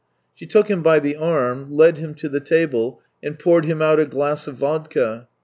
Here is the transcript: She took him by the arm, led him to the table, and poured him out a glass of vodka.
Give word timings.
She 0.33 0.47
took 0.47 0.67
him 0.67 0.81
by 0.81 0.97
the 0.97 1.15
arm, 1.15 1.67
led 1.77 1.99
him 1.99 2.15
to 2.15 2.27
the 2.27 2.39
table, 2.39 3.01
and 3.21 3.37
poured 3.37 3.65
him 3.65 3.83
out 3.83 3.99
a 3.99 4.05
glass 4.07 4.47
of 4.47 4.55
vodka. 4.55 5.27